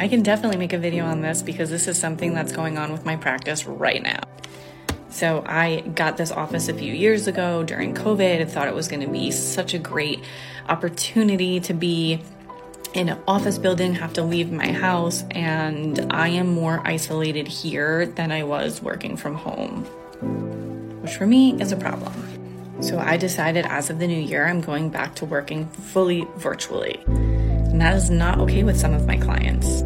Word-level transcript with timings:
I 0.00 0.08
can 0.08 0.22
definitely 0.22 0.56
make 0.56 0.72
a 0.72 0.78
video 0.78 1.04
on 1.04 1.20
this 1.20 1.42
because 1.42 1.68
this 1.68 1.86
is 1.86 1.98
something 1.98 2.32
that's 2.32 2.52
going 2.52 2.78
on 2.78 2.90
with 2.90 3.04
my 3.04 3.16
practice 3.16 3.66
right 3.66 4.02
now. 4.02 4.20
So 5.10 5.44
I 5.46 5.80
got 5.80 6.16
this 6.16 6.32
office 6.32 6.68
a 6.68 6.74
few 6.74 6.94
years 6.94 7.26
ago 7.26 7.62
during 7.64 7.94
COVID. 7.94 8.40
I 8.40 8.46
thought 8.46 8.66
it 8.66 8.74
was 8.74 8.88
going 8.88 9.02
to 9.02 9.12
be 9.12 9.30
such 9.30 9.74
a 9.74 9.78
great 9.78 10.24
opportunity 10.70 11.60
to 11.60 11.74
be 11.74 12.22
in 12.94 13.10
an 13.10 13.18
office 13.28 13.58
building, 13.58 13.92
have 13.92 14.14
to 14.14 14.22
leave 14.22 14.50
my 14.50 14.72
house, 14.72 15.22
and 15.32 16.10
I 16.10 16.28
am 16.28 16.48
more 16.48 16.80
isolated 16.82 17.46
here 17.46 18.06
than 18.06 18.32
I 18.32 18.44
was 18.44 18.80
working 18.80 19.18
from 19.18 19.34
home, 19.34 19.84
which 21.02 21.14
for 21.14 21.26
me 21.26 21.60
is 21.60 21.72
a 21.72 21.76
problem. 21.76 22.14
So 22.82 22.98
I 22.98 23.18
decided 23.18 23.66
as 23.66 23.90
of 23.90 23.98
the 23.98 24.06
new 24.06 24.18
year, 24.18 24.46
I'm 24.46 24.62
going 24.62 24.88
back 24.88 25.14
to 25.16 25.26
working 25.26 25.68
fully 25.68 26.26
virtually. 26.36 27.02
And 27.06 27.82
that 27.82 27.94
is 27.94 28.08
not 28.08 28.38
okay 28.40 28.64
with 28.64 28.80
some 28.80 28.94
of 28.94 29.06
my 29.06 29.18
clients. 29.18 29.82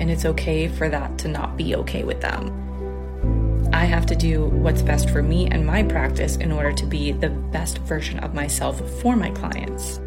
And 0.00 0.10
it's 0.10 0.24
okay 0.24 0.66
for 0.66 0.88
that 0.88 1.18
to 1.18 1.28
not 1.28 1.58
be 1.58 1.76
okay 1.76 2.04
with 2.04 2.22
them. 2.22 3.68
I 3.70 3.84
have 3.84 4.06
to 4.06 4.16
do 4.16 4.46
what's 4.46 4.80
best 4.80 5.10
for 5.10 5.22
me 5.22 5.46
and 5.48 5.66
my 5.66 5.82
practice 5.82 6.36
in 6.36 6.50
order 6.50 6.72
to 6.72 6.86
be 6.86 7.12
the 7.12 7.28
best 7.28 7.78
version 7.80 8.18
of 8.20 8.32
myself 8.32 8.80
for 9.02 9.14
my 9.14 9.30
clients. 9.30 10.00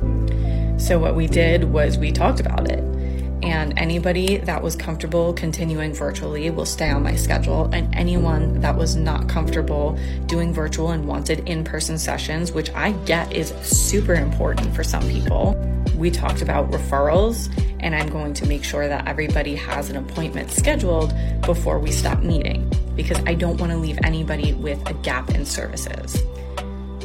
So, 0.84 0.98
what 0.98 1.16
we 1.16 1.28
did 1.28 1.66
was 1.66 2.00
we 2.00 2.12
talked 2.12 2.40
about 2.40 2.72
it. 2.72 2.80
And 3.44 3.78
anybody 3.78 4.38
that 4.38 4.64
was 4.64 4.76
comfortable 4.76 5.32
continuing 5.34 5.94
virtually 5.94 6.50
will 6.50 6.66
stay 6.66 6.90
on 6.90 7.04
my 7.04 7.16
schedule. 7.16 7.70
And 7.72 7.94
anyone 7.94 8.62
that 8.62 8.76
was 8.76 8.96
not 8.96 9.30
comfortable 9.30 10.00
doing 10.26 10.54
virtual 10.54 10.90
and 10.90 11.08
wanted 11.08 11.48
in 11.48 11.64
person 11.64 12.00
sessions, 12.00 12.52
which 12.52 12.72
I 12.72 12.94
get 13.06 13.32
is 13.32 13.50
super 13.62 14.16
important 14.16 14.76
for 14.76 14.84
some 14.84 15.08
people, 15.08 15.54
we 16.04 16.12
talked 16.12 16.42
about 16.42 16.70
referrals. 16.70 17.50
And 17.80 17.96
I'm 17.96 18.10
going 18.10 18.34
to 18.36 18.46
make 18.46 18.64
sure 18.64 18.88
that 18.88 19.08
everybody 19.08 19.56
has 19.56 19.90
an 19.90 19.96
appointment 19.96 20.52
scheduled 20.52 21.14
before 21.42 21.80
we 21.80 21.92
stop 21.92 22.20
meeting 22.20 22.70
because 22.96 23.20
I 23.26 23.34
don't 23.34 23.60
want 23.60 23.72
to 23.72 23.78
leave 23.78 23.98
anybody 24.04 24.54
with 24.54 24.88
a 24.88 24.94
gap 24.96 25.30
in 25.32 25.46
services. 25.46 26.22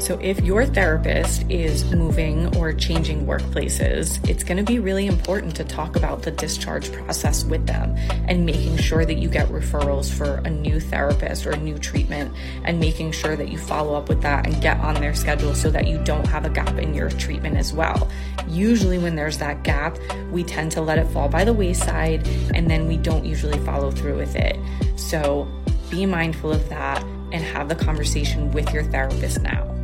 So, 0.00 0.18
if 0.22 0.40
your 0.40 0.64
therapist 0.64 1.44
is 1.50 1.84
moving 1.92 2.56
or 2.56 2.72
changing 2.72 3.26
workplaces, 3.26 4.26
it's 4.28 4.44
going 4.44 4.56
to 4.56 4.62
be 4.62 4.78
really 4.78 5.06
important 5.06 5.56
to 5.56 5.64
talk 5.64 5.96
about 5.96 6.22
the 6.22 6.30
discharge 6.30 6.90
process 6.92 7.44
with 7.44 7.66
them 7.66 7.96
and 8.28 8.46
making 8.46 8.76
sure 8.78 9.04
that 9.04 9.14
you 9.14 9.28
get 9.28 9.48
referrals 9.48 10.10
for 10.10 10.36
a 10.44 10.50
new 10.50 10.78
therapist 10.78 11.46
or 11.46 11.50
a 11.50 11.56
new 11.56 11.76
treatment 11.78 12.32
and 12.64 12.78
making 12.78 13.10
sure 13.10 13.36
that 13.36 13.48
you 13.48 13.58
follow 13.58 13.94
up 13.94 14.08
with 14.08 14.22
that 14.22 14.46
and 14.46 14.62
get 14.62 14.78
on 14.80 14.94
their 14.94 15.14
schedule 15.14 15.54
so 15.54 15.68
that 15.70 15.88
you 15.88 16.02
don't 16.04 16.26
have 16.26 16.44
a 16.44 16.50
gap 16.50 16.78
in 16.78 16.94
your 16.94 17.10
treatment 17.10 17.56
as 17.56 17.72
well. 17.72 18.08
Usually, 18.46 18.98
when 18.98 19.16
there's 19.16 19.38
that 19.38 19.64
gap, 19.64 19.98
we 20.30 20.44
tend 20.44 20.70
to 20.72 20.80
let 20.80 20.98
it 20.98 21.08
fall 21.08 21.28
by 21.28 21.44
the 21.44 21.52
wayside 21.52 22.26
and 22.54 22.70
then 22.70 22.86
we 22.86 22.96
don't 22.96 23.24
usually 23.24 23.58
follow 23.60 23.90
through 23.90 24.16
with 24.16 24.36
it. 24.36 24.56
So, 24.96 25.48
be 25.90 26.06
mindful 26.06 26.52
of 26.52 26.68
that 26.68 27.02
and 27.32 27.42
have 27.42 27.68
the 27.68 27.74
conversation 27.74 28.50
with 28.52 28.72
your 28.72 28.84
therapist 28.84 29.42
now. 29.42 29.74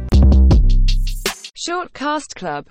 Short 1.67 1.95
Cast 1.95 2.37
Club 2.37 2.63